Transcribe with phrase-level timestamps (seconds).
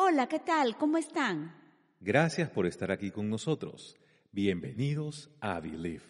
[0.00, 0.76] Hola, ¿qué tal?
[0.76, 1.52] ¿Cómo están?
[1.98, 3.96] Gracias por estar aquí con nosotros.
[4.30, 6.04] Bienvenidos a Believe.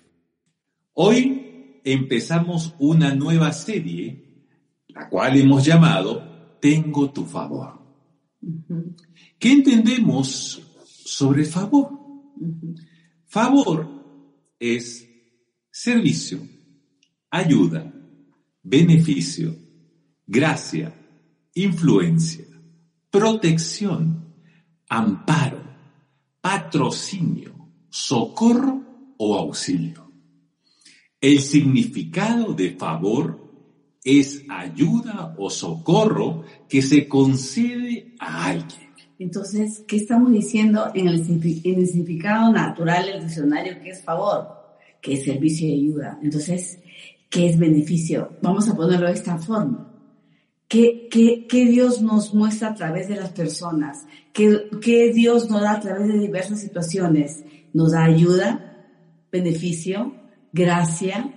[0.93, 4.45] Hoy empezamos una nueva serie,
[4.89, 7.81] la cual hemos llamado Tengo tu favor.
[9.39, 11.89] ¿Qué entendemos sobre favor?
[13.25, 13.89] Favor
[14.59, 15.09] es
[15.71, 16.41] servicio,
[17.31, 17.91] ayuda,
[18.63, 19.57] beneficio,
[20.27, 20.93] gracia,
[21.55, 22.45] influencia,
[23.11, 24.35] protección,
[24.89, 25.63] amparo,
[26.41, 27.55] patrocinio,
[27.89, 30.11] socorro o auxilio.
[31.21, 33.49] El significado de favor
[34.05, 38.89] es ayuda o socorro que se concede a alguien.
[39.19, 44.47] Entonces, ¿qué estamos diciendo en el, significado natural del diccionario que es favor?
[45.03, 46.21] Que es servicio y ayuda.
[46.23, 46.79] Entonces,
[47.29, 48.39] ¿qué es beneficio?
[48.41, 49.98] Vamos a ponerlo de esta forma.
[50.69, 54.07] ¿Qué, qué, qué Dios nos muestra a través de las personas?
[54.35, 57.43] ¿Qué, ¿Qué Dios nos da a través de diversas situaciones?
[57.73, 58.77] Nos da ayuda,
[59.33, 60.15] beneficio,
[60.53, 61.35] gracia,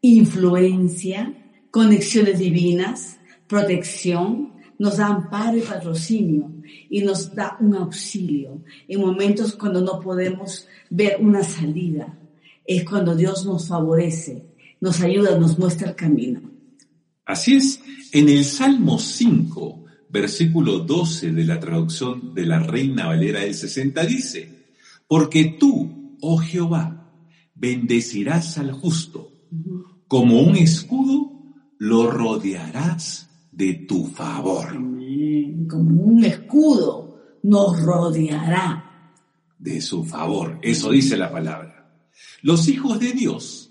[0.00, 1.32] influencia,
[1.70, 6.50] conexiones divinas, protección, nos da amparo y patrocinio
[6.90, 12.18] y nos da un auxilio en momentos cuando no podemos ver una salida.
[12.66, 14.46] Es cuando Dios nos favorece,
[14.80, 16.53] nos ayuda, nos muestra el camino.
[17.26, 17.80] Así es,
[18.12, 24.04] en el Salmo 5, versículo 12 de la traducción de la Reina Valera del 60
[24.04, 24.66] dice,
[25.08, 27.10] porque tú, oh Jehová,
[27.54, 29.32] bendecirás al justo,
[30.06, 31.32] como un escudo
[31.78, 34.72] lo rodearás de tu favor.
[35.68, 38.90] Como un escudo nos rodeará.
[39.58, 42.08] De su favor, eso dice la palabra.
[42.42, 43.63] Los hijos de Dios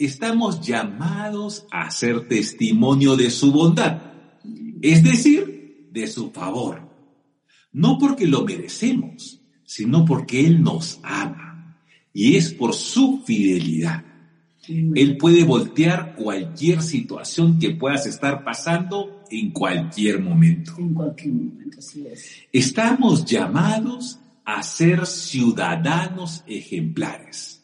[0.00, 4.00] estamos llamados a ser testimonio de su bondad,
[4.80, 6.88] es decir, de su favor.
[7.72, 11.78] No porque lo merecemos, sino porque Él nos ama
[12.14, 14.04] y es por su fidelidad.
[14.66, 20.74] Él puede voltear cualquier situación que puedas estar pasando en cualquier momento.
[20.78, 22.24] En cualquier momento, así es.
[22.52, 27.59] Estamos llamados a ser ciudadanos ejemplares.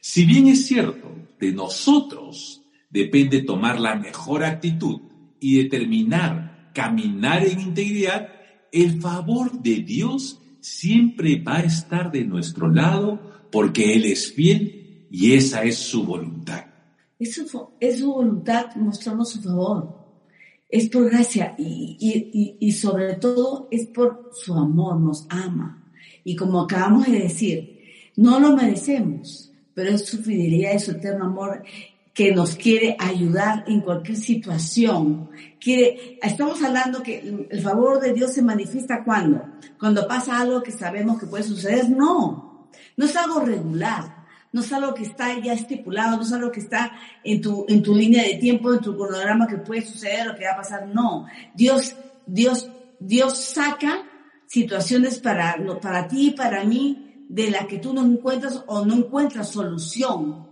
[0.00, 5.00] Si bien es cierto, de nosotros depende tomar la mejor actitud
[5.38, 8.28] y determinar caminar en integridad,
[8.72, 13.18] el favor de Dios siempre va a estar de nuestro lado
[13.50, 16.66] porque Él es fiel y esa es su voluntad.
[17.18, 19.98] Es su, voluntad mostrarnos su favor.
[20.68, 25.84] Es por gracia y, sobre todo es por su amor, nos ama.
[26.24, 27.80] Y como acabamos de decir,
[28.16, 31.62] no lo merecemos, pero es su fidelidad y su eterno amor
[32.12, 35.30] que nos quiere ayudar en cualquier situación.
[35.60, 39.42] Quiere, estamos hablando que el favor de Dios se manifiesta cuando,
[39.78, 41.88] cuando pasa algo que sabemos que puede suceder.
[41.88, 46.50] No, no es algo regular, no es algo que está ya estipulado, no es algo
[46.50, 46.92] que está
[47.22, 50.44] en tu, en tu línea de tiempo, en tu cronograma que puede suceder o que
[50.44, 50.88] va a pasar.
[50.88, 51.94] No, Dios,
[52.26, 54.02] Dios, Dios saca
[54.46, 58.94] situaciones para, para ti y para mí de la que tú no encuentras o no
[58.94, 60.48] encuentras solución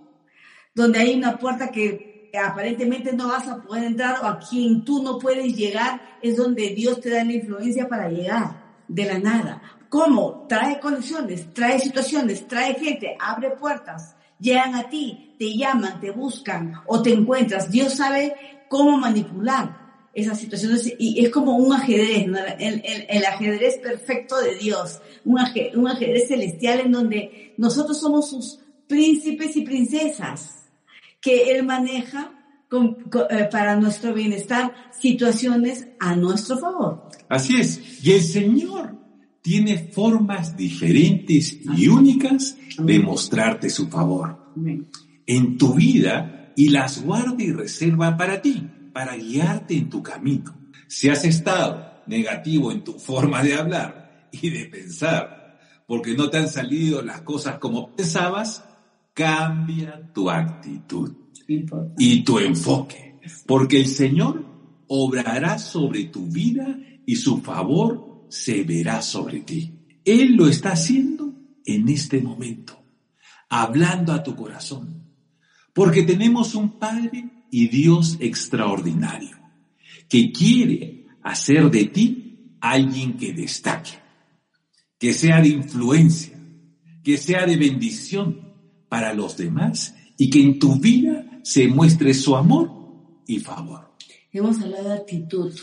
[0.79, 5.03] donde hay una puerta que aparentemente no vas a poder entrar o a quien tú
[5.03, 9.61] no puedes llegar, es donde Dios te da la influencia para llegar de la nada.
[9.89, 10.47] ¿Cómo?
[10.49, 16.75] Trae conexiones, trae situaciones, trae gente, abre puertas, llegan a ti, te llaman, te buscan
[16.87, 17.73] o te encuentras.
[17.73, 18.37] Dios sabe
[18.69, 22.27] cómo manipular esas situaciones y es como un ajedrez,
[22.59, 25.39] el, ajedrez perfecto de Dios, un
[25.75, 30.69] un ajedrez celestial en donde nosotros somos sus príncipes y princesas
[31.21, 32.33] que Él maneja
[32.71, 37.09] eh, para nuestro bienestar situaciones a nuestro favor.
[37.29, 38.05] Así es.
[38.05, 38.95] Y el Señor
[39.41, 44.53] tiene formas diferentes y únicas de mostrarte su favor
[45.27, 50.53] en tu vida y las guarda y reserva para ti, para guiarte en tu camino.
[50.89, 55.57] Si has estado negativo en tu forma de hablar y de pensar,
[55.87, 58.65] porque no te han salido las cosas como pensabas,
[59.15, 61.15] cambia tu actitud
[61.97, 64.45] y tu enfoque, porque el Señor
[64.89, 66.67] obrará sobre tu vida
[67.07, 70.01] y su favor se verá sobre ti.
[70.05, 71.35] Él lo está haciendo
[71.65, 72.83] en este momento,
[73.49, 75.05] hablando a tu corazón,
[75.73, 79.39] porque tenemos un Padre y Dios extraordinario,
[80.09, 83.93] que quiere hacer de ti alguien que destaque,
[84.99, 86.39] que sea de influencia,
[87.03, 88.49] que sea de bendición,
[88.89, 92.71] para los demás y que en tu vida se muestre su amor
[93.27, 93.93] y favor.
[94.33, 95.55] Hemos hablado de actitud.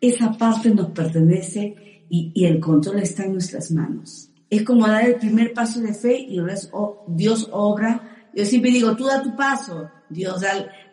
[0.00, 4.30] Esa parte nos pertenece y, el control está en nuestras manos.
[4.50, 6.38] Es como dar el primer paso de fe y
[7.08, 8.30] Dios obra.
[8.34, 10.42] Yo siempre digo, tú da tu paso, Dios,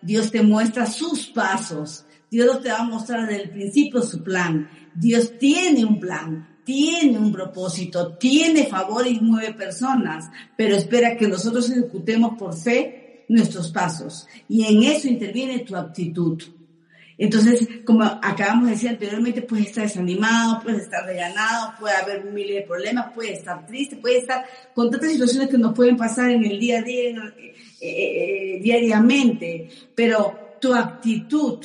[0.01, 2.05] Dios te muestra sus pasos.
[2.29, 4.69] Dios te va a mostrar desde el principio su plan.
[4.93, 11.27] Dios tiene un plan, tiene un propósito, tiene favor y mueve personas, pero espera que
[11.27, 14.27] nosotros ejecutemos por fe nuestros pasos.
[14.47, 16.41] Y en eso interviene tu actitud.
[17.21, 22.55] Entonces, como acabamos de decir anteriormente, puedes estar desanimado, puedes estar reganado, puede haber miles
[22.55, 26.45] de problemas, puede estar triste, puede estar con tantas situaciones que nos pueden pasar en
[26.45, 31.59] el día a día, eh, eh, diariamente, pero tu actitud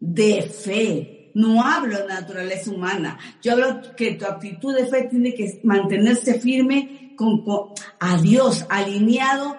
[0.00, 5.34] de fe, no hablo de naturaleza humana, yo hablo que tu actitud de fe tiene
[5.34, 7.44] que mantenerse firme con,
[8.00, 9.58] a Dios, alineado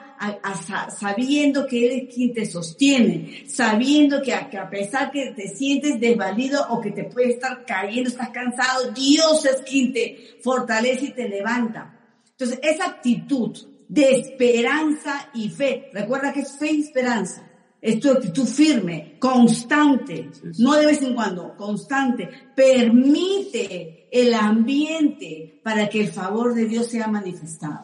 [0.97, 5.47] sabiendo que Él es quien te sostiene, sabiendo que a, que a, pesar que te
[5.49, 11.05] sientes desvalido o que te puede estar cayendo, estás cansado, Dios es quien te fortalece
[11.05, 11.93] y te levanta.
[12.31, 17.43] Entonces, esa actitud de esperanza y fe, recuerda que es fe y esperanza,
[17.81, 25.87] es tu actitud firme, constante, no de vez en cuando, constante, permite el ambiente para
[25.87, 27.81] que el favor de Dios sea manifestado.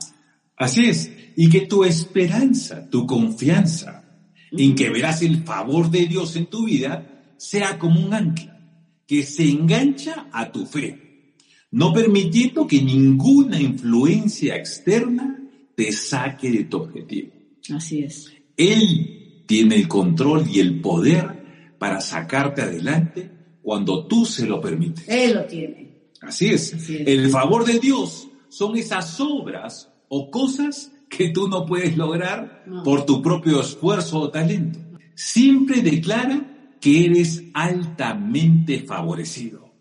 [0.57, 4.03] Así es, y que tu esperanza, tu confianza
[4.51, 8.59] en que verás el favor de Dios en tu vida sea como un ancla
[9.07, 11.35] que se engancha a tu fe,
[11.71, 15.39] no permitiendo que ninguna influencia externa
[15.75, 17.33] te saque de tu objetivo.
[17.73, 18.31] Así es.
[18.55, 23.29] Él tiene el control y el poder para sacarte adelante
[23.61, 25.07] cuando tú se lo permites.
[25.07, 26.11] Él lo tiene.
[26.21, 26.73] Así es.
[26.73, 27.07] Así es.
[27.07, 33.03] El favor de Dios son esas obras o cosas que tú no puedes lograr por
[33.03, 34.77] tu propio esfuerzo o talento.
[35.15, 39.73] Siempre declara que eres altamente favorecido.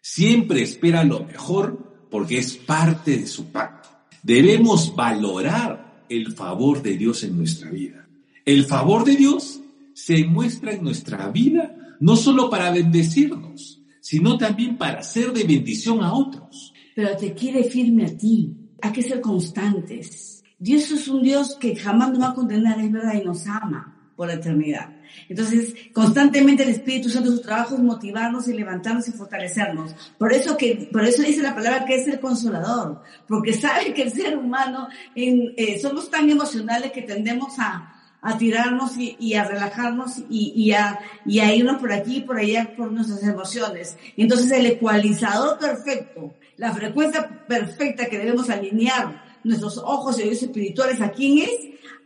[0.00, 3.88] Siempre espera lo mejor porque es parte de su pacto.
[4.22, 8.08] Debemos valorar el favor de Dios en nuestra vida.
[8.44, 9.60] El favor de Dios
[9.92, 16.00] se muestra en nuestra vida no solo para bendecirnos, sino también para ser de bendición
[16.04, 16.72] a otros.
[16.94, 18.59] Pero te quiere firme a ti.
[18.82, 22.92] Hay que ser constantes Dios es un Dios que jamás nos va a condenar, es
[22.92, 24.90] verdad, y nos ama por la eternidad.
[25.30, 29.94] Entonces, constantemente el Espíritu Santo, su trabajo es motivarnos y levantarnos y fortalecernos.
[30.18, 34.02] Por eso que, por eso dice la palabra que es el consolador, porque sabe que
[34.02, 37.94] el ser humano, eh, somos tan emocionales que tendemos a,
[38.38, 42.92] tirarnos y, a relajarnos y, a, y a irnos por aquí y por allá por
[42.92, 43.96] nuestras emociones.
[44.16, 51.00] Entonces, el ecualizador perfecto, la frecuencia perfecta que debemos alinear nuestros ojos y oídos espirituales,
[51.00, 51.50] ¿a quién es?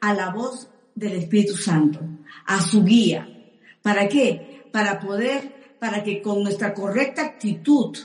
[0.01, 2.01] A la voz del Espíritu Santo,
[2.47, 3.29] a su guía.
[3.83, 4.69] ¿Para qué?
[4.73, 7.97] Para poder, para que con nuestra correcta actitud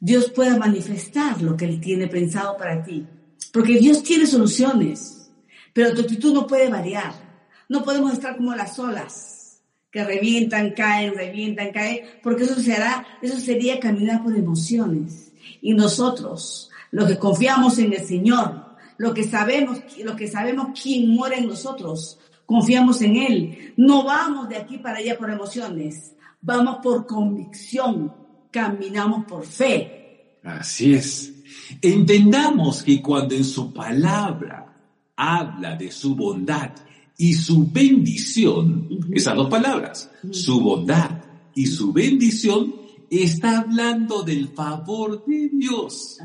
[0.00, 3.06] Dios pueda manifestar lo que Él tiene pensado para ti.
[3.52, 5.30] Porque Dios tiene soluciones,
[5.72, 7.27] pero tu actitud no puede variar.
[7.68, 13.38] No podemos estar como las olas que revientan, caen, revientan, caen, porque eso será, eso
[13.38, 15.32] sería caminar por emociones.
[15.60, 21.08] Y nosotros, lo que confiamos en el Señor, lo que sabemos, lo que sabemos quién
[21.08, 23.74] muere en nosotros, confiamos en Él.
[23.76, 28.12] No vamos de aquí para allá por emociones, vamos por convicción,
[28.50, 30.38] caminamos por fe.
[30.42, 31.32] Así es.
[31.82, 34.74] Entendamos que cuando en su palabra
[35.16, 36.70] habla de su bondad
[37.20, 41.20] y su bendición, esas dos palabras, su bondad
[41.54, 42.76] y su bendición,
[43.10, 46.18] está hablando del favor de Dios.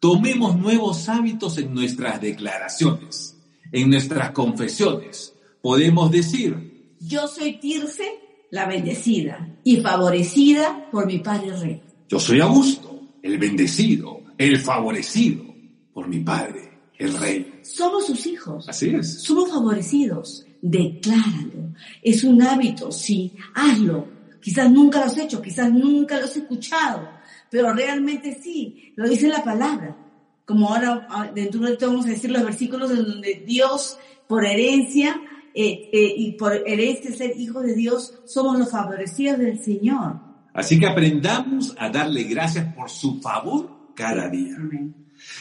[0.00, 3.36] Tomemos nuevos hábitos en nuestras declaraciones,
[3.70, 5.34] en nuestras confesiones.
[5.60, 11.82] Podemos decir, yo soy Tirce, la bendecida y favorecida por mi Padre Rey.
[12.08, 15.44] Yo soy Augusto, el bendecido, el favorecido
[15.92, 17.60] por mi Padre, el Rey.
[17.62, 18.68] Somos sus hijos.
[18.68, 19.22] Así es.
[19.22, 20.46] Somos favorecidos.
[20.62, 21.74] Decláralo.
[22.02, 23.34] Es un hábito, sí.
[23.54, 27.08] Hazlo Quizás nunca lo has hecho, quizás nunca lo has escuchado,
[27.50, 29.96] pero realmente sí, lo dice la palabra.
[30.44, 33.98] Como ahora, ah, dentro de esto vamos a decir los versículos en donde Dios,
[34.28, 35.18] por herencia,
[35.54, 40.20] eh, eh, y por herencia ser hijo de Dios, somos los favorecidos del Señor.
[40.52, 44.58] Así que aprendamos a darle gracias por su favor cada día.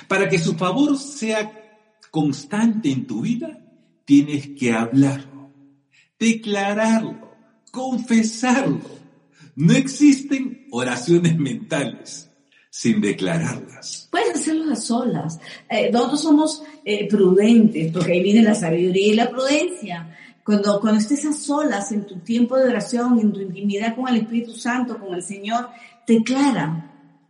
[0.07, 1.51] Para que su favor sea
[2.11, 3.59] constante en tu vida,
[4.05, 5.51] tienes que hablarlo,
[6.19, 7.31] declararlo,
[7.71, 8.81] confesarlo.
[9.55, 12.29] No existen oraciones mentales
[12.69, 14.07] sin declararlas.
[14.09, 15.39] Puedes hacerlo a solas.
[15.69, 20.17] Eh, nosotros somos eh, prudentes, porque ahí viene la sabiduría y la prudencia.
[20.43, 24.17] Cuando, cuando estés a solas en tu tiempo de oración, en tu intimidad con el
[24.21, 25.69] Espíritu Santo, con el Señor,
[26.07, 26.82] declara,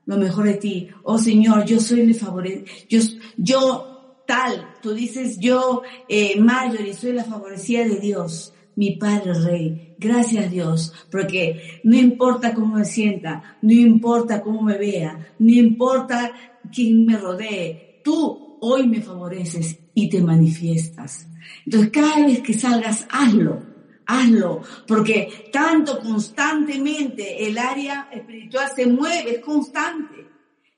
[0.05, 0.89] lo mejor de ti.
[1.03, 2.65] Oh Señor, yo soy el favorecido.
[2.89, 2.99] Yo,
[3.37, 9.95] yo tal, tú dices yo, eh, y soy la favorecida de Dios, mi Padre Rey.
[9.97, 16.31] Gracias Dios, porque no importa cómo me sienta, no importa cómo me vea, no importa
[16.73, 21.27] quién me rodee, tú hoy me favoreces y te manifiestas.
[21.65, 23.72] Entonces cada vez que salgas, hazlo
[24.05, 30.27] hazlo, porque tanto constantemente el área espiritual se mueve, es constante.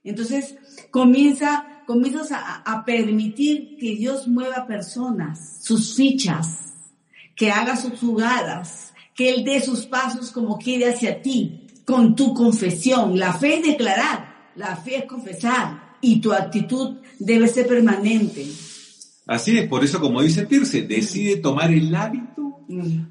[0.03, 0.55] Entonces
[0.91, 6.73] comienza, comienzas a, a permitir que Dios mueva personas, sus fichas,
[7.35, 12.33] que haga sus jugadas, que Él dé sus pasos como quiere hacia ti, con tu
[12.33, 13.17] confesión.
[13.17, 18.45] La fe es declarar, la fe es confesar y tu actitud debe ser permanente.
[19.27, 22.24] Así es, por eso como dice Tirce, decide tomar el hábito.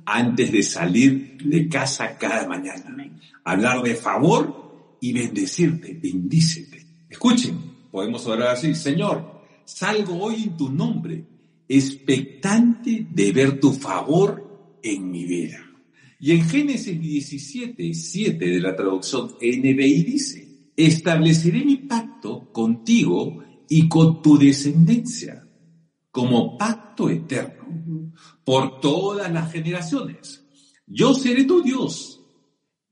[0.05, 2.97] Antes de salir de casa cada mañana.
[3.45, 6.87] Hablar de favor y bendecirte, bendícete.
[7.09, 7.59] Escuchen,
[7.91, 11.25] podemos orar así, Señor, salgo hoy en tu nombre,
[11.69, 15.59] expectante de ver tu favor en mi vida.
[16.19, 23.89] Y en Génesis 17, 7 de la traducción NBI dice, estableceré mi pacto contigo y
[23.89, 25.47] con tu descendencia
[26.11, 27.84] como pacto eterno
[28.45, 30.45] por todas las generaciones.
[30.87, 32.21] Yo seré tu Dios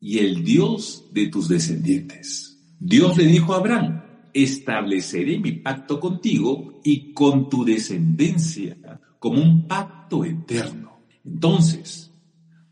[0.00, 2.59] y el Dios de tus descendientes.
[2.79, 4.02] Dios le dijo a Abraham,
[4.35, 8.76] estableceré mi pacto contigo y con tu descendencia
[9.19, 11.02] como un pacto eterno.
[11.25, 12.11] Entonces,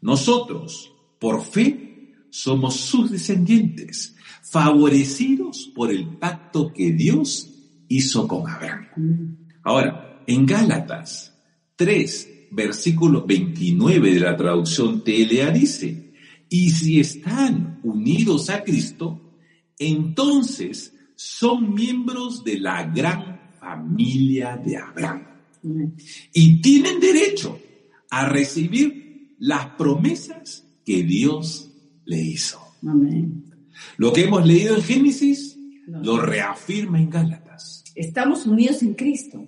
[0.00, 7.48] nosotros, por fe, somos sus descendientes, favorecidos por el pacto que Dios
[7.88, 9.36] hizo con Abraham.
[9.62, 11.36] Ahora, en Gálatas
[11.76, 16.12] 3, versículo 29 de la traducción TLA dice,
[16.48, 19.36] y si están unidos a Cristo,
[19.78, 25.26] entonces son miembros de la gran familia de Abraham.
[26.32, 27.58] Y tienen derecho
[28.10, 31.70] a recibir las promesas que Dios
[32.04, 32.58] le hizo.
[33.96, 37.84] Lo que hemos leído en Génesis lo reafirma en Gálatas.
[37.94, 39.46] Estamos unidos en Cristo.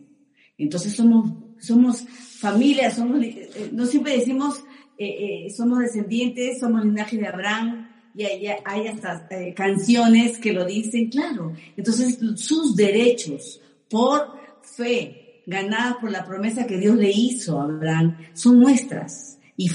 [0.59, 1.32] Entonces somos,
[1.62, 2.04] somos
[2.38, 4.62] familia, somos, eh, no siempre decimos
[4.99, 9.26] eh, eh, somos descendientes, somos linaje de Abraham, y hay, hay hasta
[9.57, 11.54] canciones que lo dicen, claro.
[11.76, 18.19] Entonces sus derechos por fe, ganadas por la promesa que Dios le hizo a Abraham,
[18.35, 19.38] son nuestras.
[19.57, 19.71] Y,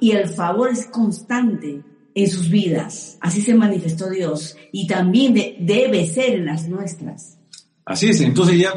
[0.00, 1.82] y, el favor es constante
[2.14, 3.18] en sus vidas.
[3.20, 4.56] Así se manifestó Dios.
[4.72, 7.38] Y también debe ser en las nuestras.
[7.84, 8.72] Así es, entonces ya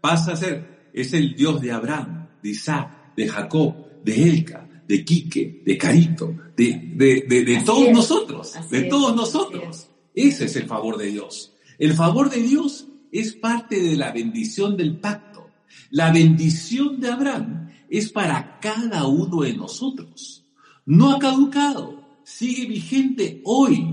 [0.00, 5.04] pasa a ser es el Dios de Abraham, de Isaac, de Jacob, de Elca, de
[5.04, 9.88] Quique, de Carito, de, de, todos nosotros, de todos nosotros.
[10.14, 11.52] Ese es el favor de Dios.
[11.78, 15.50] El favor de Dios es parte de la bendición del pacto.
[15.90, 20.46] La bendición de Abraham es para cada uno de nosotros.
[20.86, 23.84] No ha caducado, sigue vigente hoy.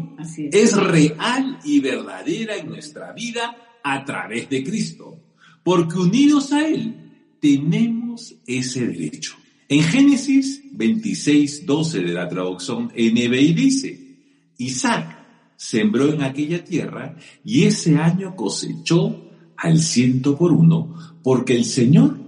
[0.54, 5.20] es real y verdadera en nuestra vida a través de Cristo
[5.64, 6.96] porque unidos a Él
[7.40, 9.36] tenemos ese derecho.
[9.70, 14.00] En Génesis 26, 12 de la traducción NBI dice,
[14.58, 15.18] Isaac
[15.56, 22.20] sembró en aquella tierra y ese año cosechó al ciento por uno porque el Señor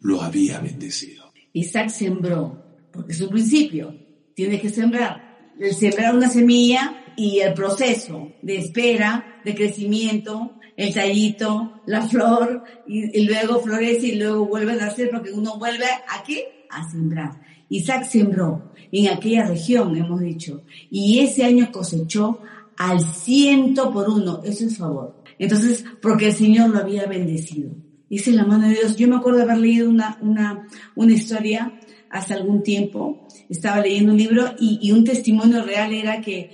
[0.00, 1.32] lo había bendecido.
[1.52, 3.94] Isaac sembró, porque es un principio,
[4.34, 5.52] tiene que sembrar.
[5.58, 12.64] El sembrar una semilla y el proceso de espera, de crecimiento, el tallito, la flor,
[12.86, 16.66] y, luego florece y luego vuelve a nacer porque uno vuelve a qué?
[16.70, 17.40] A sembrar.
[17.68, 22.40] Isaac sembró en aquella región, hemos dicho, y ese año cosechó
[22.76, 24.42] al ciento por uno.
[24.44, 25.22] Eso es favor.
[25.38, 27.70] Entonces, porque el Señor lo había bendecido.
[28.10, 28.96] Es la mano de Dios.
[28.96, 33.26] Yo me acuerdo de haber leído una, una, una historia hace algún tiempo.
[33.48, 36.50] Estaba leyendo un libro y, y un testimonio real era que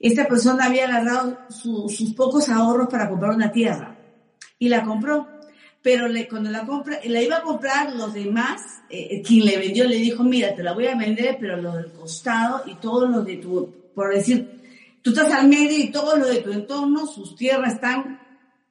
[0.00, 3.96] esta persona había agarrado sus pocos ahorros para comprar una tierra
[4.58, 5.26] y la compró.
[5.80, 9.58] Pero le, cuando la compra, la iba a comprar los demás, eh, eh, quien le
[9.58, 13.06] vendió le dijo, mira, te la voy a vender, pero lo del costado y todo
[13.06, 14.60] lo de tu, por decir,
[15.02, 18.20] tú estás al medio y todo lo de tu entorno, sus tierras están,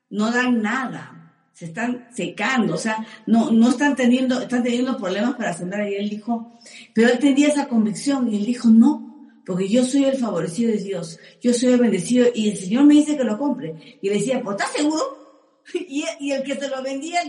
[0.10, 5.36] no dan nada, se están secando, o sea, no, no están teniendo, están teniendo problemas
[5.36, 5.88] para sembrar.
[5.90, 6.60] Y él dijo,
[6.94, 9.07] pero él tenía esa convicción y él dijo, no,
[9.48, 12.96] porque yo soy el favorecido de Dios, yo soy el bendecido y el Señor me
[12.96, 13.98] dice que lo compre.
[14.02, 15.26] Y le decía, ¿pues estás seguro?
[15.74, 17.22] Y, el que se lo vendía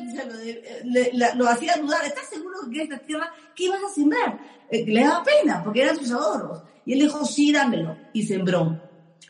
[1.37, 4.39] lo hacía dudar, ¿estás seguro que esta tierra, qué ibas a sembrar?
[4.71, 6.63] Eh, le daba pena porque eran sus ahorros.
[6.85, 7.97] Y él dijo, sí, dámelo.
[8.13, 8.81] Y sembró.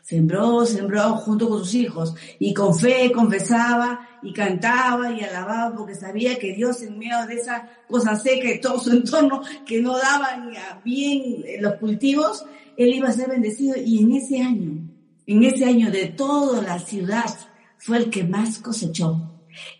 [0.01, 5.93] Sembró, sembró junto con sus hijos y con fe confesaba y cantaba y alababa porque
[5.93, 9.97] sabía que Dios en medio de esa cosa seca y todo su entorno que no
[9.97, 10.51] daban
[10.83, 14.89] bien los cultivos, él iba a ser bendecido y en ese año,
[15.27, 17.29] en ese año de toda la ciudad
[17.77, 19.29] fue el que más cosechó.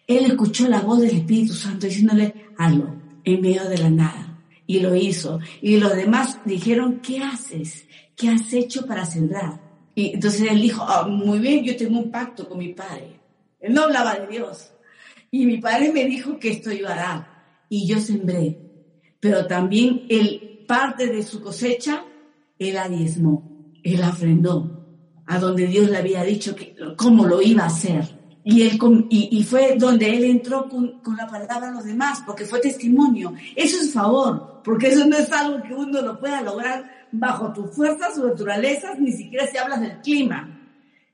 [0.07, 4.37] Él escuchó la voz del Espíritu Santo diciéndole, hazlo, en medio de la nada.
[4.65, 5.39] Y lo hizo.
[5.61, 7.85] Y los demás dijeron, ¿qué haces?
[8.15, 9.68] ¿Qué has hecho para sembrar?
[10.07, 13.19] Entonces él dijo, ah, muy bien, yo tengo un pacto con mi padre.
[13.59, 14.71] Él no hablaba de Dios.
[15.31, 17.27] Y mi padre me dijo que esto iba a dar.
[17.69, 18.57] Y yo sembré.
[19.19, 22.03] Pero también él, parte de su cosecha,
[22.57, 22.87] él la.
[23.81, 24.79] Él ofrendó
[25.25, 28.19] a donde Dios le había dicho que, cómo lo iba a hacer.
[28.43, 28.79] Y, él,
[29.09, 33.33] y, fue donde él entró con, con, la palabra a los demás, porque fue testimonio.
[33.55, 37.75] Eso es favor, porque eso no es algo que uno lo pueda lograr bajo tus
[37.75, 40.55] fuerzas o naturalezas, ni siquiera si hablas del clima.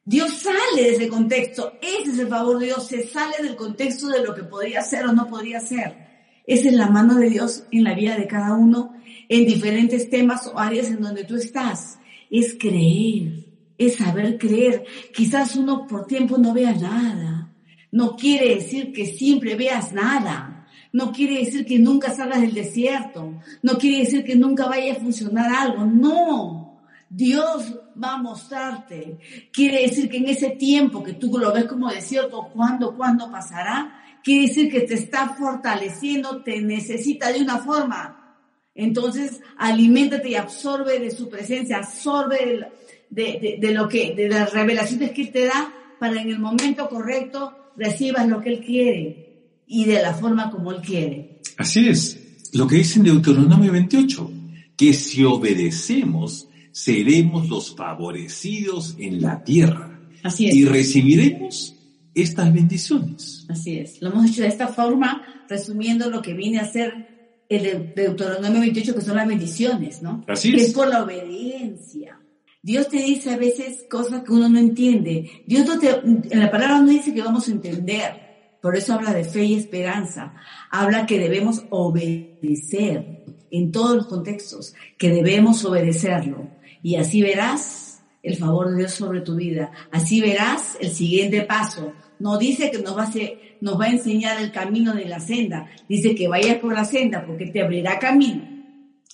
[0.04, 1.74] Dios sale de ese contexto.
[1.82, 2.88] Ese es el favor de Dios.
[2.88, 6.06] Se sale del contexto de lo que podría ser o no podría ser.
[6.46, 8.94] Es la mano de Dios en la vida de cada uno,
[9.28, 11.98] en diferentes temas o áreas en donde tú estás.
[12.30, 13.46] Es creer,
[13.80, 14.86] es saber creer.
[15.12, 17.52] Quizás uno por tiempo no vea nada.
[17.92, 20.55] No quiere decir que siempre veas nada
[20.96, 24.96] no quiere decir que nunca salgas del desierto, no quiere decir que nunca vaya a
[24.96, 26.80] funcionar algo, no.
[27.10, 29.18] Dios va a mostrarte.
[29.52, 34.06] Quiere decir que en ese tiempo que tú lo ves como desierto, ¿cuándo, cuándo pasará?
[34.24, 38.38] Quiere decir que te está fortaleciendo, te necesita de una forma.
[38.74, 42.72] Entonces, aliméntate y absorbe de su presencia, absorbe
[43.10, 47.74] de, lo que, de las revelaciones que Él te da para en el momento correcto
[47.76, 49.26] recibas lo que Él quiere
[49.68, 51.40] y de la forma como Él quiere.
[51.58, 52.20] Así es,
[52.54, 54.32] lo que dice en Deuteronomio 28,
[54.76, 60.00] que si obedecemos, seremos los favorecidos en la tierra.
[60.24, 60.56] Así es.
[60.56, 61.76] Y recibiremos
[62.14, 63.46] estas bendiciones.
[63.50, 64.02] Así es.
[64.02, 68.96] Lo hemos hecho de esta forma, resumiendo lo que viene a ser el Deuteronomio 28,
[68.96, 70.24] que son las bendiciones, ¿no?
[70.28, 70.56] Así es.
[70.56, 72.20] Que es por la obediencia.
[72.62, 75.30] Dios te dice a veces cosas que uno no entiende.
[75.46, 78.25] Dios no te, en la palabra no dice que vamos a entender.
[78.66, 80.34] Por eso habla de fe y esperanza.
[80.72, 86.50] Habla que debemos obedecer en todos los contextos, que debemos obedecerlo.
[86.82, 89.70] Y así verás el favor de Dios sobre tu vida.
[89.92, 91.94] Así verás el siguiente paso.
[92.18, 93.14] No dice que nos va a,
[93.62, 95.70] nos va a enseñar el camino de la senda.
[95.88, 98.50] Dice que vayas por la senda porque te abrirá camino.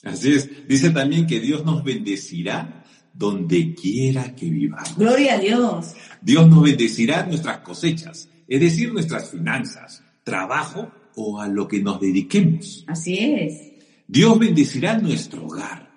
[0.02, 0.66] Así es.
[0.66, 4.98] Dice también que Dios nos bendecirá donde quiera que vivamos.
[4.98, 5.94] Gloria a Dios.
[6.22, 12.02] Dios nos bendecirá nuestras cosechas es decir, nuestras finanzas, trabajo o a lo que nos
[12.02, 12.84] dediquemos.
[12.86, 13.72] Así es.
[14.06, 15.90] Dios bendecirá nuestro hogar,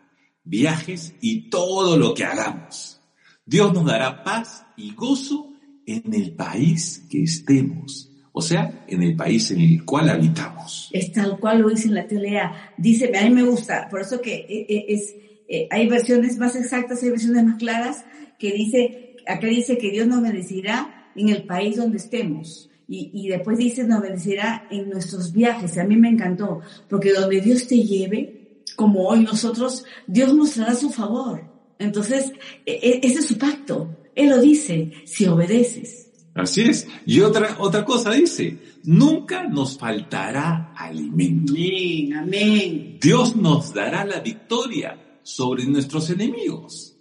[0.44, 3.00] viajes y todo lo que hagamos.
[3.44, 5.52] Dios nos dará paz y gozo
[5.84, 10.90] en el país que estemos, o sea, en el país en el cual habitamos.
[10.92, 12.72] Es tal cual lo dice en la telea.
[12.78, 15.12] Dice, a mí me gusta, por eso que eh, eh, es,
[15.48, 18.04] eh, hay versiones más exactas, hay versiones más claras,
[18.38, 22.70] que dice, acá dice que Dios nos bendecirá en el país donde estemos.
[22.86, 25.78] Y, y, después dice, nos bendecirá en nuestros viajes.
[25.78, 30.90] A mí me encantó, porque donde Dios te lleve, como hoy nosotros, Dios mostrará su
[30.90, 31.44] favor.
[31.78, 32.32] Entonces,
[32.66, 33.96] e, e, ese es su pacto.
[34.14, 36.10] Él lo dice, si obedeces.
[36.34, 36.86] Así es.
[37.06, 41.52] Y otra, otra cosa dice, nunca nos faltará alimento.
[41.52, 42.98] Amén, amén.
[43.00, 46.96] Dios nos dará la victoria sobre nuestros enemigos.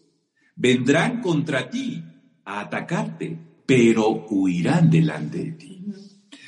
[0.56, 2.04] Vendrán contra ti
[2.46, 5.80] a atacarte, pero huirán delante de ti.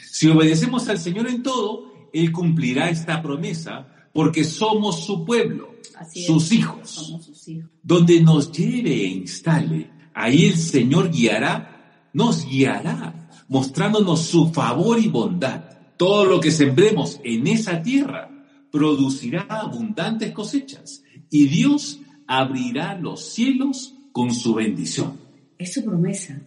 [0.10, 5.75] Si obedecemos al Señor en todo, Él cumplirá esta promesa porque somos su pueblo,
[6.13, 6.89] sus, hijos.
[7.25, 7.69] sus hijos.
[7.84, 15.10] Donde nos lleve e instale, ahí el Señor guiará, nos guiará, mostrándonos su favor y
[15.10, 15.65] bondad.
[15.97, 18.30] Todo lo que sembremos en esa tierra
[18.71, 25.19] producirá abundantes cosechas y Dios abrirá los cielos con su bendición.
[25.58, 26.41] Es su promesa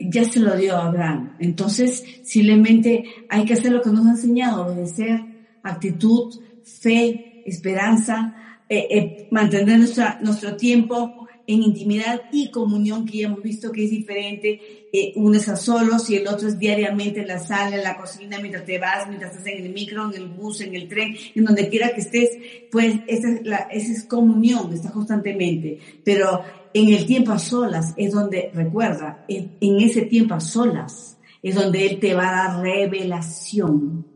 [0.00, 1.36] ya se lo dio a Abraham.
[1.38, 5.20] Entonces, simplemente hay que hacer lo que nos ha enseñado, obedecer,
[5.62, 6.34] actitud,
[6.64, 8.34] fe, esperanza,
[8.68, 13.84] eh, eh, mantener nuestra, nuestro tiempo en intimidad y comunión, que ya hemos visto que
[13.84, 14.88] es diferente.
[14.92, 17.96] Eh, uno es a solos y el otro es diariamente en la sala, en la
[17.96, 21.16] cocina, mientras te vas, mientras estás en el micro, en el bus, en el tren,
[21.34, 22.30] en donde quiera que estés,
[22.70, 25.78] pues esa es, la, esa es comunión, está constantemente.
[26.04, 26.42] Pero
[26.74, 31.86] en el tiempo a solas es donde, recuerda, en ese tiempo a solas es donde
[31.86, 34.06] Él te va a dar revelación.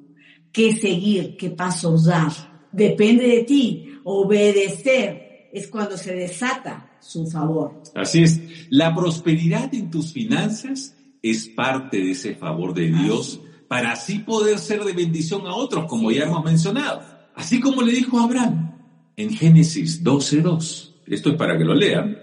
[0.53, 1.37] ¿Qué seguir?
[1.37, 2.33] ¿Qué pasos dar?
[2.73, 4.01] Depende de ti.
[4.03, 7.83] Obedecer es cuando se desata su favor.
[7.95, 13.93] Así es, la prosperidad en tus finanzas es parte de ese favor de Dios para
[13.93, 17.03] así poder ser de bendición a otros, como ya hemos mencionado.
[17.35, 18.73] Así como le dijo a Abraham
[19.17, 22.17] en Génesis 12.2, esto es para que lo lean,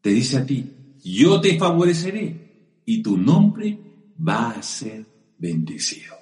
[0.00, 0.64] te dice a ti,
[1.02, 3.78] yo te favoreceré y tu nombre
[4.26, 5.04] va a ser
[5.38, 6.14] bendecido.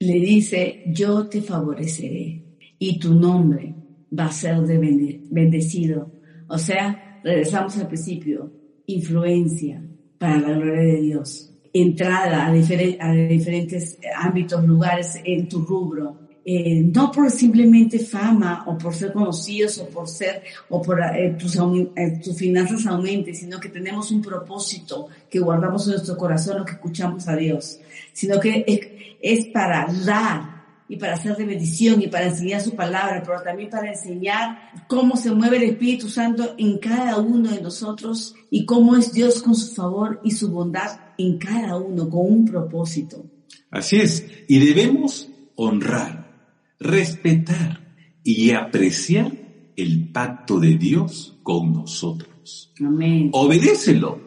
[0.00, 2.42] Le dice, yo te favoreceré
[2.78, 3.74] y tu nombre
[4.18, 6.10] va a ser de bendecido.
[6.52, 8.52] O sea, regresamos al principio,
[8.84, 9.82] influencia
[10.18, 11.50] para la gloria de Dios.
[11.72, 16.18] Entrada a, diferentes ámbitos, lugares en tu rubro.
[16.44, 21.36] Eh, no por simplemente fama o por ser conocidos o por ser o por eh,
[21.38, 26.58] tus, eh, tus, finanzas aumenten, sino que tenemos un propósito que guardamos en nuestro corazón,
[26.58, 27.78] lo que escuchamos a Dios,
[28.12, 28.80] sino que es,
[29.22, 30.61] es para dar
[30.92, 35.16] y para hacer de bendición y para enseñar su palabra, pero también para enseñar cómo
[35.16, 39.54] se mueve el Espíritu Santo en cada uno de nosotros y cómo es Dios con
[39.54, 43.24] su favor y su bondad en cada uno, con un propósito.
[43.70, 49.32] Así es, y debemos honrar, respetar y apreciar
[49.76, 52.70] el pacto de Dios con nosotros.
[52.84, 53.30] Amén.
[53.32, 54.20] Obedécelo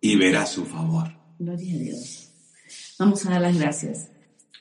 [0.00, 1.08] y verás su favor.
[1.40, 2.30] Gloria a Dios.
[3.00, 4.13] Vamos a dar las gracias.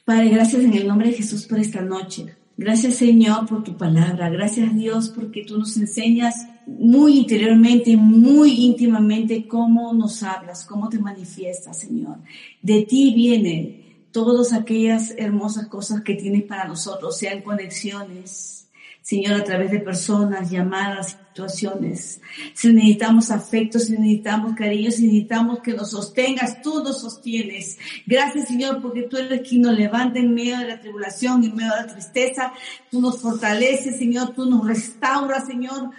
[0.05, 2.35] Padre, gracias en el nombre de Jesús por esta noche.
[2.57, 4.29] Gracias Señor por tu palabra.
[4.29, 10.99] Gracias Dios porque tú nos enseñas muy interiormente, muy íntimamente cómo nos hablas, cómo te
[10.99, 12.17] manifiestas, Señor.
[12.61, 18.62] De ti vienen todas aquellas hermosas cosas que tienes para nosotros, sean conexiones,
[19.03, 22.21] Señor, a través de personas, llamadas, situaciones.
[22.53, 27.77] Si necesitamos afecto, si necesitamos cariño, si necesitamos que nos sostengas, tú nos sostienes.
[28.05, 31.71] Gracias, Señor, porque tú eres quien nos levanta en medio de la tribulación, en medio
[31.73, 32.53] de la tristeza.
[32.89, 35.89] Tú nos fortaleces, Señor, tú nos restauras, Señor.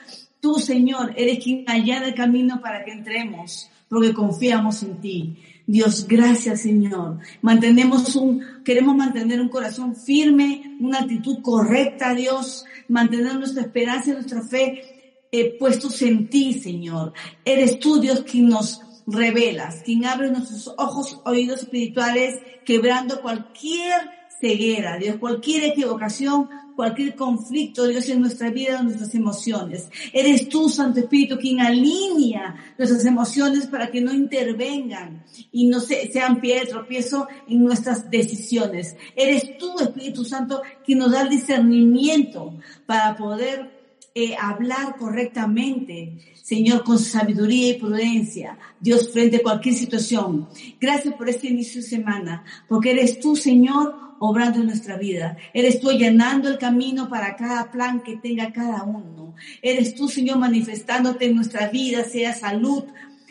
[0.40, 5.36] Tú, Señor, eres quien allá el camino para que entremos, porque confiamos en ti.
[5.66, 7.18] Dios, gracias Señor.
[7.40, 14.14] Mantenemos un, queremos mantener un corazón firme, una actitud correcta, Dios, mantener nuestra esperanza y
[14.14, 17.12] nuestra fe eh, puestos en ti, Señor.
[17.44, 24.00] Eres tú, Dios, quien nos revelas, quien abre nuestros ojos, oídos espirituales, quebrando cualquier
[24.40, 29.88] ceguera, Dios, cualquier equivocación, cualquier conflicto, Dios, en nuestra vida, en nuestras emociones.
[30.12, 36.40] Eres tú, Santo Espíritu, quien alinea nuestras emociones para que no intervengan y no sean
[36.40, 38.96] pie de tropiezo en nuestras decisiones.
[39.16, 42.54] Eres tú, Espíritu Santo, quien nos da el discernimiento
[42.86, 43.73] para poder
[44.14, 50.48] eh, hablar correctamente, Señor, con sabiduría y prudencia, Dios, frente a cualquier situación.
[50.80, 55.36] Gracias por este inicio de semana, porque eres tú, Señor, obrando en nuestra vida.
[55.52, 59.34] Eres tú llenando el camino para cada plan que tenga cada uno.
[59.60, 62.84] Eres tú, Señor, manifestándote en nuestra vida, sea salud,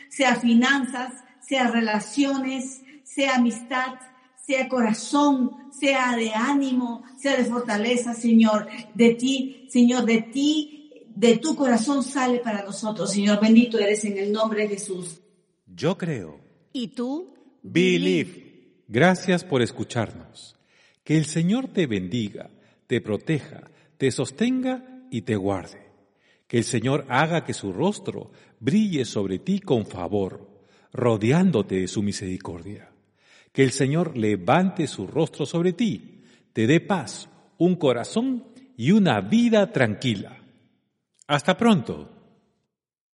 [0.10, 3.96] sea finanzas, sea relaciones, sea amistad,
[4.46, 8.68] sea corazón, sea de ánimo, sea de fortaleza, Señor.
[8.94, 10.73] De ti, Señor, de ti,
[11.16, 13.12] de tu corazón sale para nosotros.
[13.12, 15.22] Señor, bendito eres en el nombre de Jesús.
[15.66, 16.40] Yo creo.
[16.72, 17.34] ¿Y tú?
[17.62, 18.84] Believe.
[18.88, 20.56] Gracias por escucharnos.
[21.04, 22.50] Que el Señor te bendiga,
[22.88, 25.84] te proteja, te sostenga y te guarde.
[26.48, 30.50] Que el Señor haga que su rostro brille sobre ti con favor,
[30.92, 32.92] rodeándote de su misericordia.
[33.52, 36.22] Que el Señor levante su rostro sobre ti,
[36.54, 38.46] te dé paz, un corazón
[38.78, 40.43] y una vida tranquila.
[41.28, 42.23] Hasta pronto.